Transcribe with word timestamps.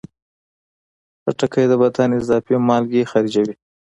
خټکی 1.21 1.65
د 1.71 1.73
بدن 1.81 2.09
اضافي 2.19 2.55
مالګې 2.67 3.09
خارجوي. 3.11 3.53